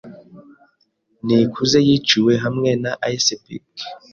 [1.25, 3.69] Nikuze yiciwe hamwe na icepick.